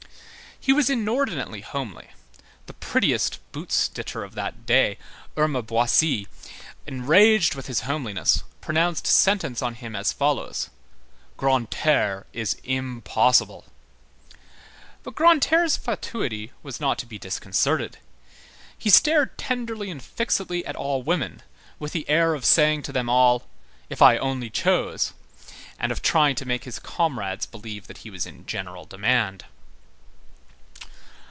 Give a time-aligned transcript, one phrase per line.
[0.63, 2.11] He was inordinately homely:
[2.67, 4.99] the prettiest boot stitcher of that day,
[5.35, 6.27] Irma Boissy,
[6.85, 10.69] enraged with his homeliness, pronounced sentence on him as follows:
[11.35, 13.65] "Grantaire is impossible";
[15.01, 17.97] but Grantaire's fatuity was not to be disconcerted.
[18.77, 21.41] He stared tenderly and fixedly at all women,
[21.79, 23.47] with the air of saying to them all:
[23.89, 25.13] "If I only chose!"
[25.79, 29.45] and of trying to make his comrades believe that he was in general demand.